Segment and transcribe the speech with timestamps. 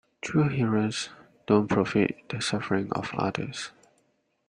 [0.23, 1.09] True heroes
[1.45, 3.69] don't profit from the suffering of others.